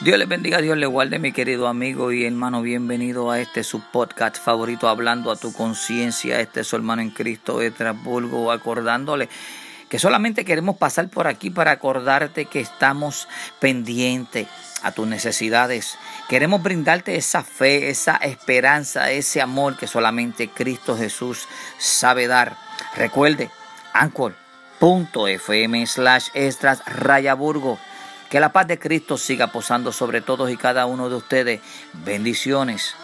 Dios 0.00 0.16
les 0.16 0.28
bendiga, 0.28 0.60
Dios 0.60 0.78
le 0.78 0.86
guarde, 0.86 1.18
mi 1.18 1.32
querido 1.32 1.66
amigo 1.66 2.12
y 2.12 2.24
hermano. 2.24 2.62
Bienvenido 2.62 3.32
a 3.32 3.40
este 3.40 3.64
su 3.64 3.80
podcast 3.80 4.36
favorito, 4.36 4.88
hablando 4.88 5.32
a 5.32 5.36
tu 5.36 5.52
conciencia. 5.52 6.38
Este 6.38 6.60
es 6.60 6.68
su 6.68 6.76
hermano 6.76 7.02
en 7.02 7.10
Cristo, 7.10 7.60
Estrasburgo, 7.60 8.52
acordándole 8.52 9.28
que 9.88 9.98
solamente 9.98 10.44
queremos 10.44 10.76
pasar 10.76 11.08
por 11.08 11.26
aquí 11.26 11.50
para 11.50 11.72
acordarte 11.72 12.44
que 12.44 12.60
estamos 12.60 13.26
pendientes 13.58 14.46
a 14.84 14.92
tus 14.92 15.08
necesidades. 15.08 15.98
Queremos 16.28 16.62
brindarte 16.62 17.16
esa 17.16 17.42
fe, 17.42 17.90
esa 17.90 18.18
esperanza, 18.18 19.10
ese 19.10 19.42
amor 19.42 19.76
que 19.76 19.88
solamente 19.88 20.48
Cristo 20.48 20.96
Jesús 20.96 21.48
sabe 21.76 22.28
dar. 22.28 22.56
Recuerde, 22.94 23.50
anchor.fm 23.94 25.86
slash 25.88 26.28
extras 26.34 26.84
que 28.30 28.40
la 28.40 28.52
paz 28.52 28.66
de 28.66 28.78
Cristo 28.78 29.16
siga 29.16 29.48
posando 29.48 29.92
sobre 29.92 30.20
todos 30.20 30.50
y 30.50 30.56
cada 30.56 30.86
uno 30.86 31.08
de 31.08 31.16
ustedes. 31.16 31.60
Bendiciones. 32.04 32.94